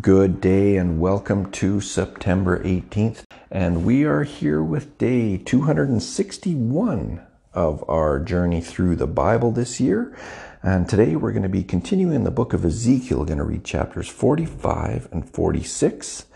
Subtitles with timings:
[0.00, 3.24] Good day and welcome to September 18th.
[3.50, 7.20] And we are here with day 261
[7.52, 10.16] of our journey through the Bible this year.
[10.62, 13.18] And today we're going to be continuing the book of Ezekiel.
[13.18, 16.26] We're going to read chapters 45 and 46.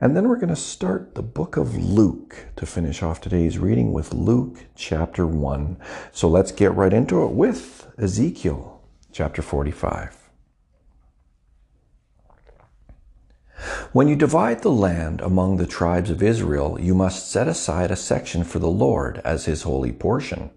[0.00, 3.92] And then we're going to start the book of Luke to finish off today's reading
[3.92, 5.76] with Luke chapter 1.
[6.12, 10.25] So let's get right into it with Ezekiel chapter 45.
[13.92, 17.96] When you divide the land among the tribes of Israel, you must set aside a
[17.96, 20.50] section for the Lord as his holy portion.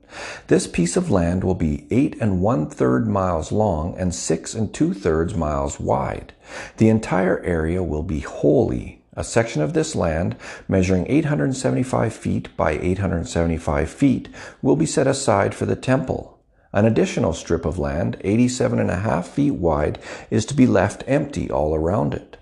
[0.48, 4.74] This piece of land will be eight and one third miles long and six and
[4.74, 6.34] two thirds miles wide.
[6.76, 9.02] The entire area will be holy.
[9.14, 10.36] A section of this land,
[10.68, 14.28] measuring 875 feet by 875 feet,
[14.62, 16.40] will be set aside for the temple.
[16.74, 21.04] An additional strip of land, 87 and a half feet wide, is to be left
[21.08, 22.38] empty all around it.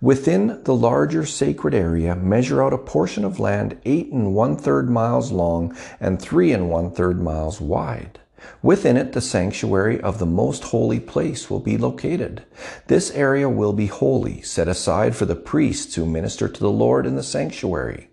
[0.00, 4.90] Within the larger sacred area, measure out a portion of land eight and one third
[4.90, 8.18] miles long and three and one third miles wide.
[8.62, 12.44] Within it, the sanctuary of the most holy place will be located.
[12.86, 17.06] This area will be holy, set aside for the priests who minister to the Lord
[17.06, 18.08] in the sanctuary.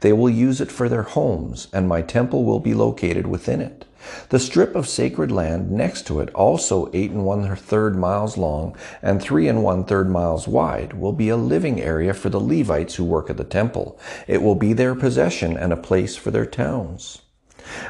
[0.00, 3.84] They will use it for their homes, and my temple will be located within it.
[4.30, 8.76] The strip of sacred land next to it, also eight and one third miles long
[9.02, 12.96] and three and one third miles wide, will be a living area for the Levites
[12.96, 13.98] who work at the temple.
[14.26, 17.22] It will be their possession and a place for their towns.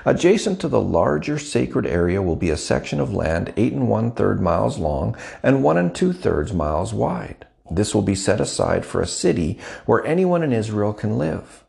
[0.05, 4.11] Adjacent to the larger sacred area will be a section of land eight and one
[4.11, 7.47] third miles long and one and two thirds miles wide.
[7.71, 11.65] This will be set aside for a city where anyone in Israel can live.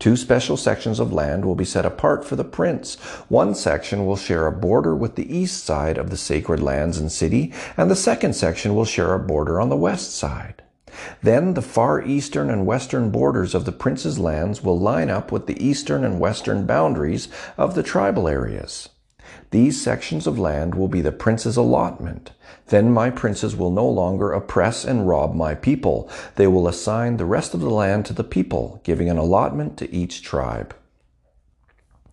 [0.00, 2.94] Two special sections of land will be set apart for the prince.
[3.28, 7.12] One section will share a border with the east side of the sacred lands and
[7.12, 10.62] city, and the second section will share a border on the west side.
[11.22, 15.46] Then the far eastern and western borders of the prince's lands will line up with
[15.46, 17.28] the eastern and western boundaries
[17.58, 18.88] of the tribal areas.
[19.50, 22.32] These sections of land will be the prince's allotment.
[22.68, 26.08] Then my princes will no longer oppress and rob my people.
[26.36, 29.92] They will assign the rest of the land to the people, giving an allotment to
[29.92, 30.74] each tribe.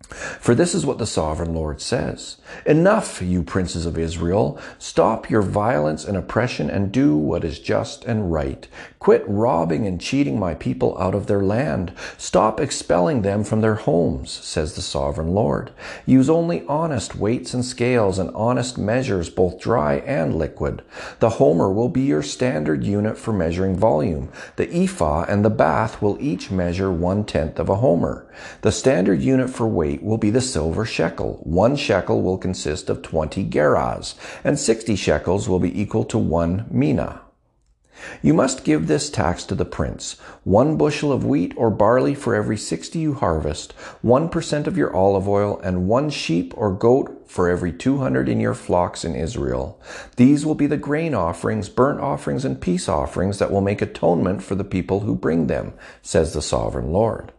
[0.08, 4.58] For this is what the sovereign Lord says Enough, you princes of Israel!
[4.78, 8.66] Stop your violence and oppression and do what is just and right.
[8.98, 11.92] Quit robbing and cheating my people out of their land.
[12.16, 15.70] Stop expelling them from their homes, says the sovereign Lord.
[16.04, 20.82] Use only honest weights and scales and honest measures, both dry and liquid.
[21.20, 24.30] The homer will be your standard unit for measuring volume.
[24.56, 28.26] The ephah and the bath will each measure one tenth of a homer.
[28.62, 29.66] The standard unit for
[30.02, 31.40] will be the silver shekel.
[31.42, 34.14] One shekel will consist of 20 gerahs,
[34.44, 37.20] and 60 shekels will be equal to one mina.
[38.22, 42.34] You must give this tax to the prince one bushel of wheat or barley for
[42.34, 43.72] every sixty you harvest,
[44.02, 48.28] one percent of your olive oil, and one sheep or goat for every two hundred
[48.28, 49.80] in your flocks in Israel.
[50.14, 54.44] These will be the grain offerings, burnt offerings, and peace offerings that will make atonement
[54.44, 57.32] for the people who bring them, says the sovereign Lord.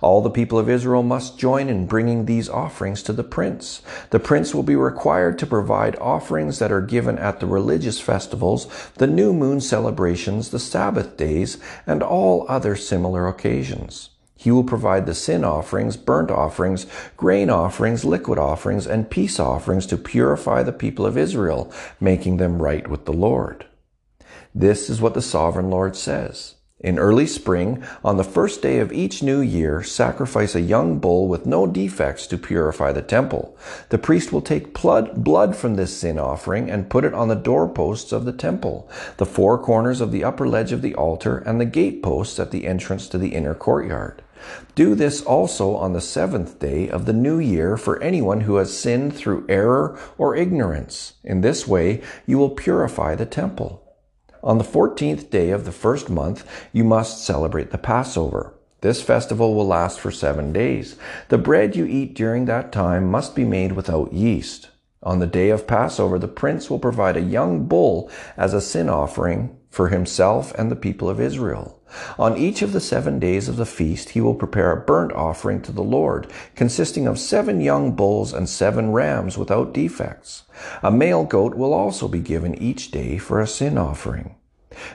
[0.00, 3.82] All the people of Israel must join in bringing these offerings to the prince.
[4.10, 8.66] The prince will be required to provide offerings that are given at the religious festivals,
[8.94, 14.10] the new moon celebrations, the Sabbath days, and all other similar occasions.
[14.42, 19.86] He will provide the sin offerings, burnt offerings, grain offerings, liquid offerings, and peace offerings
[19.86, 23.66] to purify the people of Israel, making them right with the Lord.
[24.52, 26.56] This is what the sovereign Lord says.
[26.82, 31.28] In early spring, on the first day of each new year, sacrifice a young bull
[31.28, 33.56] with no defects to purify the temple.
[33.90, 38.10] The priest will take blood from this sin offering and put it on the doorposts
[38.10, 41.64] of the temple, the four corners of the upper ledge of the altar, and the
[41.66, 44.20] gateposts at the entrance to the inner courtyard.
[44.74, 48.76] Do this also on the seventh day of the new year for anyone who has
[48.76, 51.12] sinned through error or ignorance.
[51.22, 53.81] In this way, you will purify the temple.
[54.42, 58.54] On the 14th day of the first month, you must celebrate the Passover.
[58.80, 60.96] This festival will last for seven days.
[61.28, 64.70] The bread you eat during that time must be made without yeast.
[65.04, 68.88] On the day of Passover, the prince will provide a young bull as a sin
[68.88, 71.80] offering for himself and the people of Israel.
[72.18, 75.60] On each of the seven days of the feast, he will prepare a burnt offering
[75.62, 80.44] to the Lord, consisting of seven young bulls and seven rams without defects.
[80.82, 84.34] A male goat will also be given each day for a sin offering.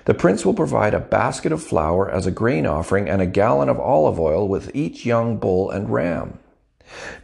[0.06, 3.70] The prince will provide a basket of flour as a grain offering and a gallon
[3.70, 6.40] of olive oil with each young bull and ram.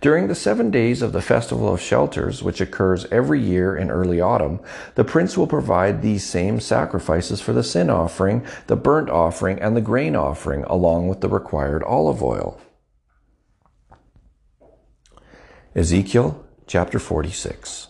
[0.02, 4.20] During the seven days of the Festival of Shelters, which occurs every year in early
[4.20, 4.60] autumn,
[4.96, 9.76] the prince will provide these same sacrifices for the sin offering, the burnt offering, and
[9.76, 12.60] the grain offering, along with the required olive oil.
[15.76, 17.88] Ezekiel chapter 46.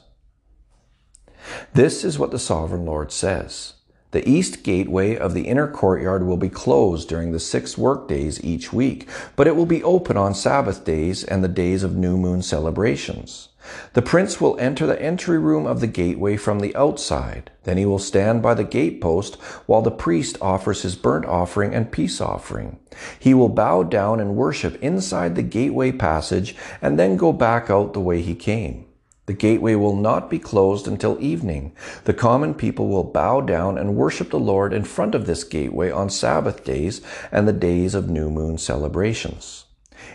[1.74, 3.74] This is what the sovereign Lord says.
[4.14, 8.72] The east gateway of the inner courtyard will be closed during the six workdays each
[8.72, 12.44] week, but it will be open on Sabbath days and the days of new moon
[12.44, 13.50] celebrations.
[13.94, 17.50] The prince will enter the entry room of the gateway from the outside.
[17.64, 21.92] Then he will stand by the gatepost while the priest offers his burnt offering and
[21.92, 22.78] peace offering.
[23.18, 27.94] He will bow down and worship inside the gateway passage and then go back out
[27.94, 28.86] the way he came.
[29.26, 31.72] The gateway will not be closed until evening.
[32.04, 35.90] The common people will bow down and worship the Lord in front of this gateway
[35.90, 37.00] on Sabbath days
[37.32, 39.64] and the days of new moon celebrations.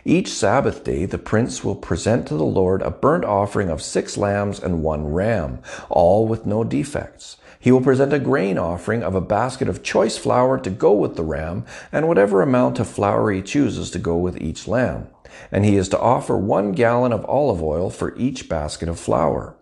[0.05, 4.19] Each Sabbath day, the prince will present to the Lord a burnt offering of six
[4.19, 7.38] lambs and one ram, all with no defects.
[7.58, 11.16] He will present a grain offering of a basket of choice flour to go with
[11.16, 15.08] the ram, and whatever amount of flour he chooses to go with each lamb
[15.50, 19.56] and he is to offer one gallon of olive oil for each basket of flour.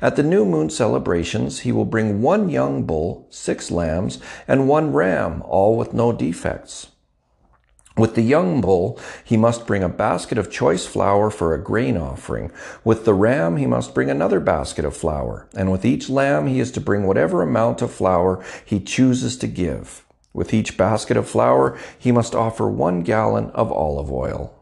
[0.00, 4.92] At the new moon celebrations, he will bring one young bull, six lambs, and one
[4.92, 6.88] ram, all with no defects.
[7.96, 11.98] With the young bull, he must bring a basket of choice flour for a grain
[11.98, 12.50] offering.
[12.84, 15.46] With the ram, he must bring another basket of flour.
[15.54, 19.46] And with each lamb, he is to bring whatever amount of flour he chooses to
[19.46, 20.06] give.
[20.32, 24.54] With each basket of flour, he must offer one gallon of olive oil.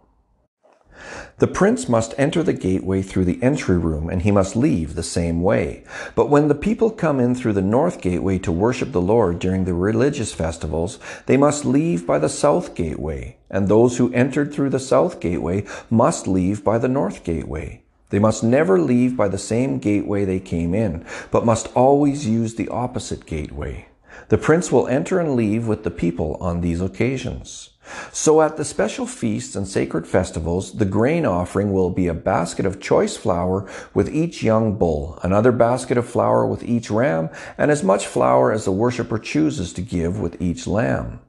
[1.40, 5.02] The prince must enter the gateway through the entry room, and he must leave the
[5.02, 5.84] same way.
[6.14, 9.64] But when the people come in through the north gateway to worship the Lord during
[9.64, 14.68] the religious festivals, they must leave by the south gateway, and those who entered through
[14.68, 17.80] the south gateway must leave by the north gateway.
[18.10, 22.56] They must never leave by the same gateway they came in, but must always use
[22.56, 23.86] the opposite gateway.
[24.28, 27.70] The prince will enter and leave with the people on these occasions.
[28.12, 32.66] So at the special feasts and sacred festivals, the grain offering will be a basket
[32.66, 37.70] of choice flour with each young bull, another basket of flour with each ram, and
[37.70, 41.20] as much flour as the worshiper chooses to give with each lamb.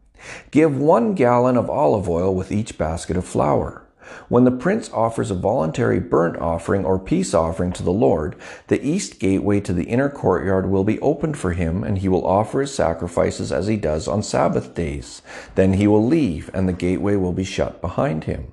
[0.51, 3.80] Give one gallon of olive oil with each basket of flour.
[4.29, 8.35] When the prince offers a voluntary burnt offering or peace offering to the Lord,
[8.67, 12.25] the east gateway to the inner courtyard will be opened for him, and he will
[12.25, 15.21] offer his sacrifices as he does on Sabbath days.
[15.55, 18.51] Then he will leave, and the gateway will be shut behind him.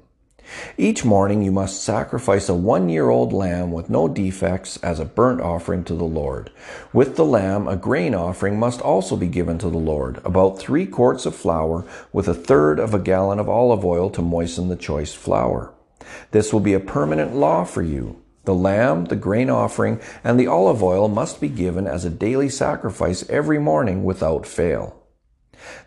[0.76, 5.04] Each morning you must sacrifice a one year old lamb with no defects as a
[5.04, 6.50] burnt offering to the Lord.
[6.92, 10.86] With the lamb, a grain offering must also be given to the Lord, about three
[10.86, 14.76] quarts of flour with a third of a gallon of olive oil to moisten the
[14.76, 15.74] choice flour.
[16.30, 18.22] This will be a permanent law for you.
[18.44, 22.48] The lamb, the grain offering, and the olive oil must be given as a daily
[22.48, 25.02] sacrifice every morning without fail.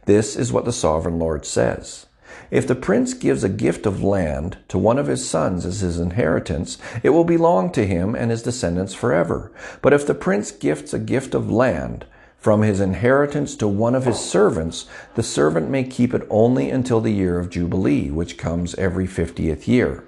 [0.05, 2.05] This is what the sovereign Lord says.
[2.49, 5.99] If the prince gives a gift of land to one of his sons as his
[5.99, 9.51] inheritance, it will belong to him and his descendants forever.
[9.81, 12.05] But if the prince gifts a gift of land
[12.37, 14.85] from his inheritance to one of his servants,
[15.15, 19.67] the servant may keep it only until the year of Jubilee, which comes every fiftieth
[19.67, 20.03] year.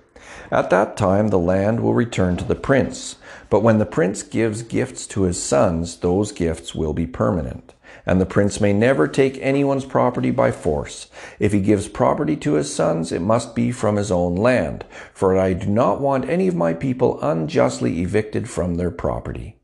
[0.51, 3.18] At that time, the land will return to the prince.
[3.50, 7.74] But when the prince gives gifts to his sons, those gifts will be permanent
[8.06, 11.08] and the prince may never take anyone's property by force.
[11.40, 15.38] If he gives property to his sons, it must be from his own land, for
[15.38, 19.58] I do not want any of my people unjustly evicted from their property.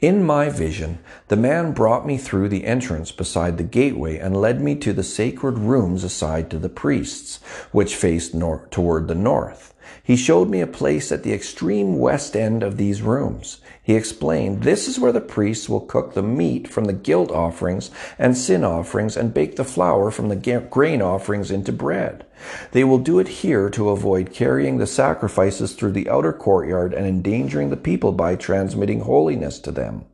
[0.00, 4.62] In my vision, the man brought me through the entrance beside the gateway and led
[4.62, 9.74] me to the sacred rooms aside to the priests, which faced nor- toward the north.
[10.02, 13.60] He showed me a place at the extreme west end of these rooms.
[13.88, 17.90] He explained, This is where the priests will cook the meat from the guilt offerings
[18.18, 22.26] and sin offerings and bake the flour from the grain offerings into bread.
[22.72, 27.06] They will do it here to avoid carrying the sacrifices through the outer courtyard and
[27.06, 30.04] endangering the people by transmitting holiness to them.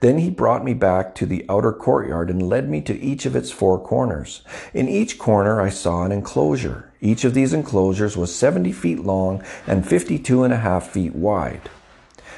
[0.00, 3.36] Then he brought me back to the outer courtyard and led me to each of
[3.36, 4.40] its four corners.
[4.72, 6.94] In each corner I saw an enclosure.
[7.02, 11.68] Each of these enclosures was 70 feet long and 52 and a half feet wide,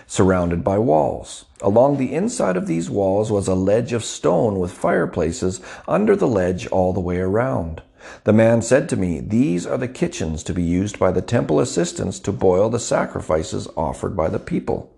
[0.09, 1.45] surrounded by walls.
[1.61, 6.27] Along the inside of these walls was a ledge of stone with fireplaces under the
[6.27, 7.83] ledge all the way around.
[8.25, 11.61] The man said to me, These are the kitchens to be used by the temple
[11.61, 14.95] assistants to boil the sacrifices offered by the people.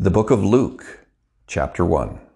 [0.00, 1.06] The Book of Luke,
[1.46, 2.27] Chapter 1.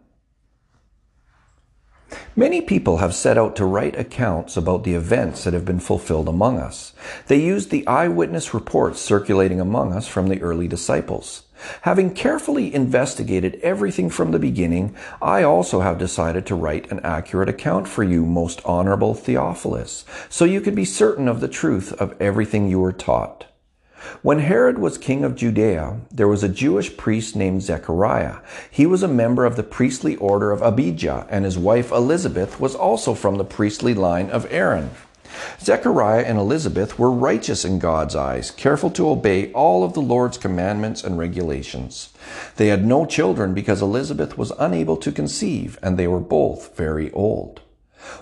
[2.35, 6.29] Many people have set out to write accounts about the events that have been fulfilled
[6.29, 6.93] among us.
[7.27, 11.43] They used the eyewitness reports circulating among us from the early disciples.
[11.83, 17.49] Having carefully investigated everything from the beginning, I also have decided to write an accurate
[17.49, 22.21] account for you, most honorable Theophilus, so you can be certain of the truth of
[22.21, 23.47] everything you were taught.
[24.23, 28.37] When Herod was king of Judea, there was a Jewish priest named Zechariah.
[28.71, 32.75] He was a member of the priestly order of Abijah, and his wife Elizabeth was
[32.75, 34.91] also from the priestly line of Aaron.
[35.61, 40.39] Zechariah and Elizabeth were righteous in God's eyes, careful to obey all of the Lord's
[40.39, 42.11] commandments and regulations.
[42.57, 47.11] They had no children because Elizabeth was unable to conceive, and they were both very
[47.13, 47.61] old.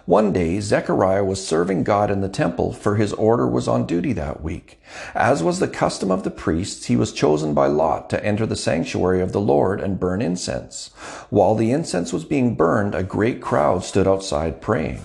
[0.06, 4.12] One day, Zechariah was serving God in the temple, for his order was on duty
[4.14, 4.80] that week.
[5.14, 8.56] As was the custom of the priests, he was chosen by lot to enter the
[8.56, 10.88] sanctuary of the Lord and burn incense.
[11.30, 15.02] While the incense was being burned, a great crowd stood outside praying.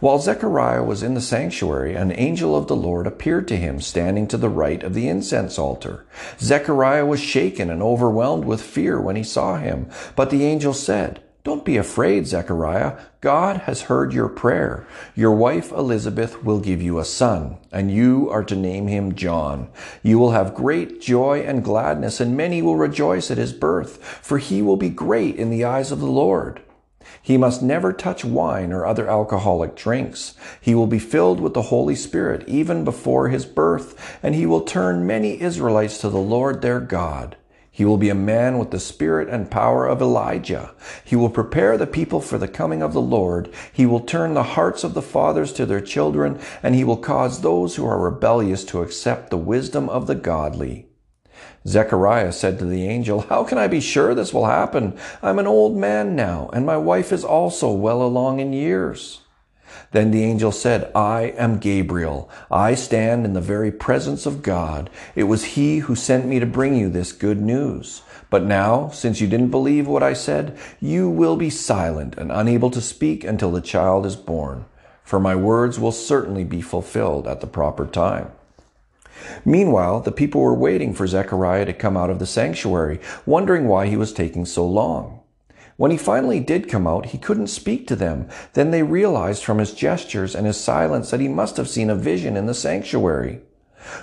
[0.00, 4.26] While Zechariah was in the sanctuary, an angel of the Lord appeared to him standing
[4.28, 6.04] to the right of the incense altar.
[6.38, 11.23] Zechariah was shaken and overwhelmed with fear when he saw him, but the angel said,
[11.44, 12.98] don't be afraid, Zechariah.
[13.20, 14.86] God has heard your prayer.
[15.14, 19.68] Your wife Elizabeth will give you a son, and you are to name him John.
[20.02, 24.38] You will have great joy and gladness, and many will rejoice at his birth, for
[24.38, 26.62] he will be great in the eyes of the Lord.
[27.20, 30.34] He must never touch wine or other alcoholic drinks.
[30.62, 34.62] He will be filled with the Holy Spirit even before his birth, and he will
[34.62, 37.36] turn many Israelites to the Lord their God.
[37.76, 40.70] He will be a man with the spirit and power of Elijah.
[41.04, 43.52] He will prepare the people for the coming of the Lord.
[43.72, 47.40] He will turn the hearts of the fathers to their children, and he will cause
[47.40, 50.86] those who are rebellious to accept the wisdom of the godly.
[51.66, 54.96] Zechariah said to the angel, How can I be sure this will happen?
[55.20, 59.22] I'm an old man now, and my wife is also well along in years.
[59.92, 62.28] Then the angel said, I am Gabriel.
[62.50, 64.90] I stand in the very presence of God.
[65.14, 68.02] It was he who sent me to bring you this good news.
[68.30, 72.70] But now, since you didn't believe what I said, you will be silent and unable
[72.70, 74.64] to speak until the child is born.
[75.04, 78.32] For my words will certainly be fulfilled at the proper time.
[79.44, 83.86] Meanwhile, the people were waiting for Zechariah to come out of the sanctuary, wondering why
[83.86, 85.20] he was taking so long.
[85.76, 88.28] When he finally did come out, he couldn't speak to them.
[88.52, 91.96] Then they realized from his gestures and his silence that he must have seen a
[91.96, 93.40] vision in the sanctuary.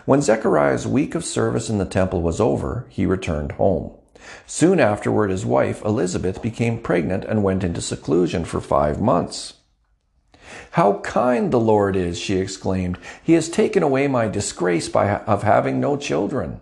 [0.05, 3.91] When Zechariah's week of service in the temple was over, he returned home.
[4.45, 9.55] Soon afterward, his wife, Elizabeth, became pregnant and went into seclusion for five months.
[10.71, 12.97] How kind the Lord is, she exclaimed.
[13.23, 16.61] He has taken away my disgrace by, of having no children.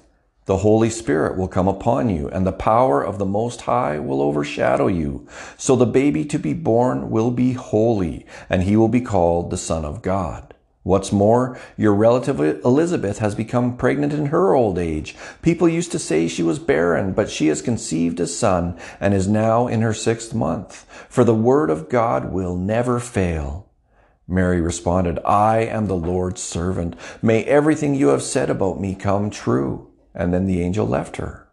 [0.45, 4.21] The Holy Spirit will come upon you, and the power of the Most High will
[4.21, 5.27] overshadow you.
[5.55, 9.57] So the baby to be born will be holy, and he will be called the
[9.57, 10.51] Son of God.
[10.83, 15.15] What's more, your relative Elizabeth has become pregnant in her old age.
[15.43, 19.27] People used to say she was barren, but she has conceived a son and is
[19.27, 20.87] now in her sixth month.
[21.07, 23.69] For the word of God will never fail.
[24.27, 26.95] Mary responded, I am the Lord's servant.
[27.21, 29.90] May everything you have said about me come true.
[30.13, 31.47] And then the angel left her.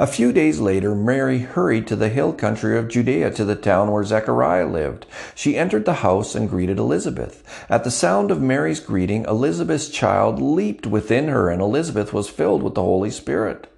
[0.00, 3.92] A few days later, Mary hurried to the hill country of Judea to the town
[3.92, 5.06] where Zechariah lived.
[5.34, 7.44] She entered the house and greeted Elizabeth.
[7.68, 12.64] At the sound of Mary's greeting, Elizabeth's child leaped within her, and Elizabeth was filled
[12.64, 13.68] with the Holy Spirit.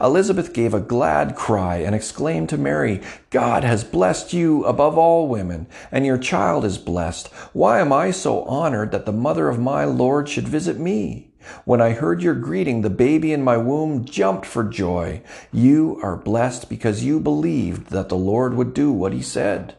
[0.00, 3.00] Elizabeth gave a glad cry and exclaimed to Mary,
[3.30, 7.28] God has blessed you above all women, and your child is blessed.
[7.52, 11.25] Why am I so honored that the mother of my Lord should visit me?
[11.64, 15.22] When I heard your greeting, the baby in my womb jumped for joy.
[15.52, 19.74] You are blessed because you believed that the Lord would do what he said.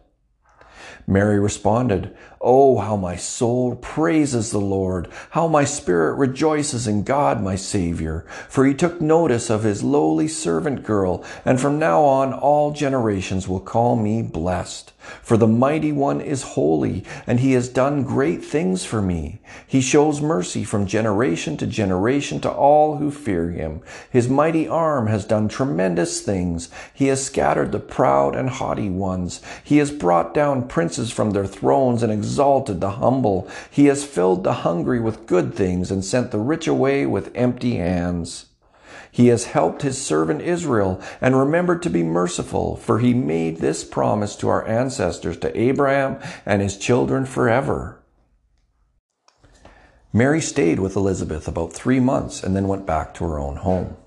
[1.05, 2.15] Mary responded,
[2.49, 8.25] Oh, how my soul praises the Lord, how my spirit rejoices in God my Savior,
[8.47, 13.49] for he took notice of his lowly servant girl, and from now on all generations
[13.49, 14.93] will call me blessed.
[15.21, 19.39] For the mighty one is holy, and he has done great things for me.
[19.65, 23.81] He shows mercy from generation to generation to all who fear him.
[24.09, 26.69] His mighty arm has done tremendous things.
[26.93, 29.41] He has scattered the proud and haughty ones.
[29.63, 33.49] He has brought down princes from their thrones and exalted the humble.
[33.71, 37.77] He has filled the hungry with good things and sent the rich away with empty
[37.77, 38.45] hands.
[39.09, 43.83] He has helped his servant Israel and remembered to be merciful, for he made this
[43.83, 48.03] promise to our ancestors, to Abraham and his children forever.
[50.13, 53.97] Mary stayed with Elizabeth about three months and then went back to her own home.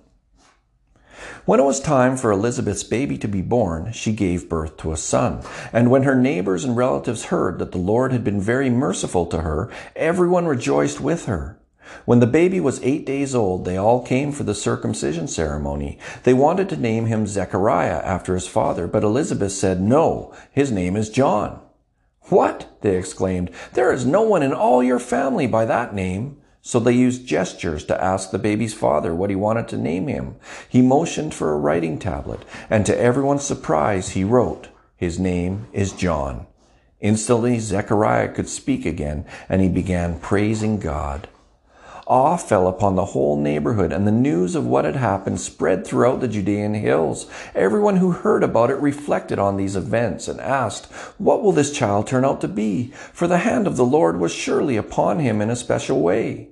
[1.47, 4.97] When it was time for Elizabeth's baby to be born, she gave birth to a
[4.97, 5.43] son.
[5.73, 9.41] And when her neighbors and relatives heard that the Lord had been very merciful to
[9.41, 11.59] her, everyone rejoiced with her.
[12.05, 15.99] When the baby was eight days old, they all came for the circumcision ceremony.
[16.23, 20.95] They wanted to name him Zechariah after his father, but Elizabeth said, No, his name
[20.95, 21.61] is John.
[22.25, 22.69] What?
[22.83, 23.51] they exclaimed.
[23.73, 26.40] There is no one in all your family by that name.
[26.63, 30.37] So they used gestures to ask the baby's father what he wanted to name him.
[30.69, 35.93] He motioned for a writing tablet, and to everyone's surprise, he wrote, His name is
[35.93, 36.47] John.
[37.01, 41.29] Instantly, Zechariah could speak again, and he began praising God.
[42.11, 46.19] Awe fell upon the whole neighborhood, and the news of what had happened spread throughout
[46.19, 47.31] the Judean hills.
[47.55, 50.87] Everyone who heard about it reflected on these events and asked,
[51.19, 52.93] What will this child turn out to be?
[53.13, 56.49] For the hand of the Lord was surely upon him in a special way.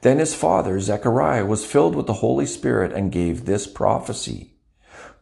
[0.00, 4.53] Then his father, Zechariah, was filled with the Holy Spirit and gave this prophecy.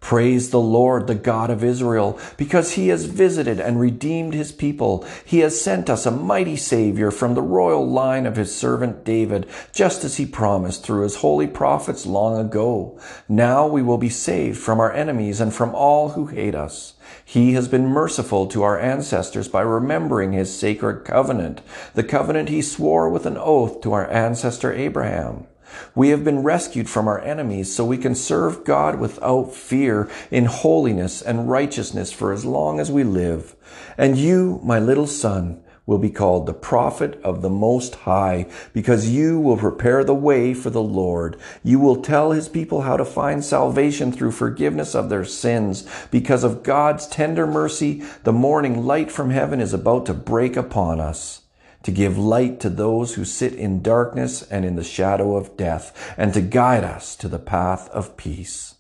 [0.02, 5.06] Praise the Lord, the God of Israel, because he has visited and redeemed his people.
[5.24, 9.46] He has sent us a mighty Savior from the royal line of his servant David,
[9.72, 12.98] just as he promised through his holy prophets long ago.
[13.28, 16.94] Now we will be saved from our enemies and from all who hate us.
[17.24, 21.62] He has been merciful to our ancestors by remembering his sacred covenant,
[21.94, 25.46] the covenant he swore with an oath to our ancestor Abraham.
[25.94, 30.46] We have been rescued from our enemies so we can serve God without fear in
[30.46, 33.56] holiness and righteousness for as long as we live.
[33.96, 39.10] And you, my little son, will be called the prophet of the Most High, because
[39.10, 41.36] you will prepare the way for the Lord.
[41.64, 45.88] You will tell his people how to find salvation through forgiveness of their sins.
[46.10, 51.00] Because of God's tender mercy, the morning light from heaven is about to break upon
[51.00, 51.41] us
[51.82, 56.14] to give light to those who sit in darkness and in the shadow of death,
[56.16, 58.76] and to guide us to the path of peace.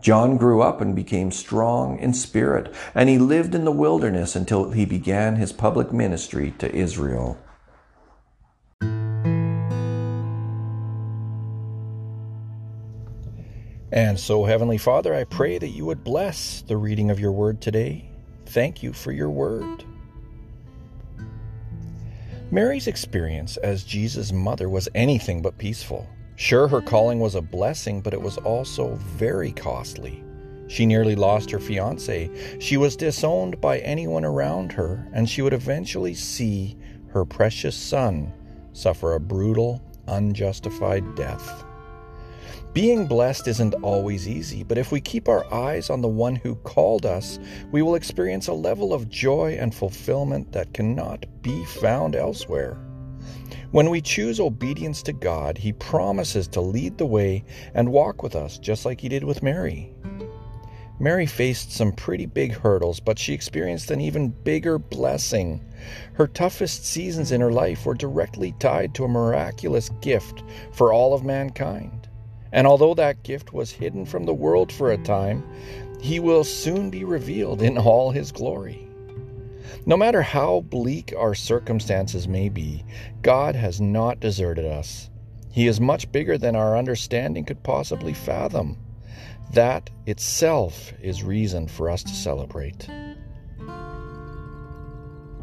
[0.00, 4.70] John grew up and became strong in spirit, and he lived in the wilderness until
[4.70, 7.36] he began his public ministry to Israel.
[13.90, 17.60] And so, Heavenly Father, I pray that you would bless the reading of your word
[17.60, 18.10] today.
[18.46, 19.84] Thank you for your word.
[22.50, 26.08] Mary's experience as Jesus' mother was anything but peaceful.
[26.36, 30.24] Sure, her calling was a blessing, but it was also very costly.
[30.66, 32.30] She nearly lost her fiance.
[32.58, 36.76] She was disowned by anyone around her, and she would eventually see
[37.08, 38.32] her precious son
[38.72, 41.64] suffer a brutal, unjustified death.
[42.72, 46.54] Being blessed isn't always easy, but if we keep our eyes on the one who
[46.56, 47.38] called us,
[47.72, 52.76] we will experience a level of joy and fulfillment that cannot be found elsewhere.
[53.70, 58.34] When we choose obedience to God, He promises to lead the way and walk with
[58.34, 59.92] us, just like He did with Mary.
[61.00, 65.64] Mary faced some pretty big hurdles, but she experienced an even bigger blessing.
[66.14, 71.14] Her toughest seasons in her life were directly tied to a miraculous gift for all
[71.14, 72.07] of mankind.
[72.52, 75.44] And although that gift was hidden from the world for a time,
[76.00, 78.88] he will soon be revealed in all his glory.
[79.84, 82.84] No matter how bleak our circumstances may be,
[83.22, 85.10] God has not deserted us.
[85.50, 88.76] He is much bigger than our understanding could possibly fathom.
[89.52, 92.88] That itself is reason for us to celebrate.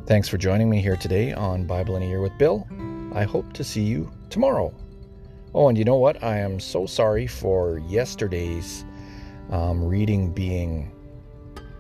[0.06, 2.68] Thanks for joining me here today on Bible in a Year with Bill.
[3.14, 4.74] I hope to see you tomorrow.
[5.56, 6.22] Oh, and you know what?
[6.22, 8.84] I am so sorry for yesterday's
[9.52, 10.92] um, reading being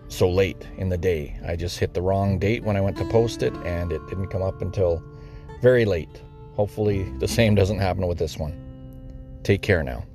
[0.07, 1.37] so late in the day.
[1.45, 4.27] I just hit the wrong date when I went to post it, and it didn't
[4.27, 5.03] come up until
[5.61, 6.21] very late.
[6.55, 8.57] Hopefully, the same doesn't happen with this one.
[9.43, 10.05] Take care now.